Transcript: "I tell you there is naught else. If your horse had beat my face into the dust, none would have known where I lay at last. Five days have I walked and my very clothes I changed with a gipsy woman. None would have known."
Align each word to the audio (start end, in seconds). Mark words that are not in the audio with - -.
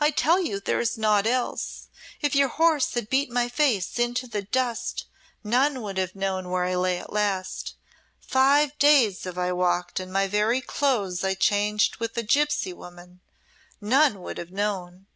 "I 0.00 0.10
tell 0.10 0.40
you 0.40 0.58
there 0.58 0.80
is 0.80 0.98
naught 0.98 1.24
else. 1.24 1.86
If 2.20 2.34
your 2.34 2.48
horse 2.48 2.94
had 2.94 3.08
beat 3.08 3.30
my 3.30 3.48
face 3.48 3.96
into 3.96 4.26
the 4.26 4.42
dust, 4.42 5.04
none 5.44 5.82
would 5.82 5.98
have 5.98 6.16
known 6.16 6.50
where 6.50 6.64
I 6.64 6.74
lay 6.74 6.98
at 6.98 7.12
last. 7.12 7.76
Five 8.18 8.76
days 8.80 9.22
have 9.22 9.38
I 9.38 9.52
walked 9.52 10.00
and 10.00 10.12
my 10.12 10.26
very 10.26 10.60
clothes 10.60 11.22
I 11.22 11.34
changed 11.34 11.98
with 11.98 12.18
a 12.18 12.24
gipsy 12.24 12.72
woman. 12.72 13.20
None 13.80 14.20
would 14.20 14.36
have 14.38 14.50
known." 14.50 15.06